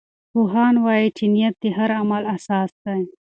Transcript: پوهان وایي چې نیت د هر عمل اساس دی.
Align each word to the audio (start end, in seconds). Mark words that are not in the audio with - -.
پوهان 0.31 0.75
وایي 0.85 1.09
چې 1.17 1.25
نیت 1.33 1.55
د 1.63 1.65
هر 1.77 1.89
عمل 1.99 2.23
اساس 2.35 2.71
دی. 2.83 3.01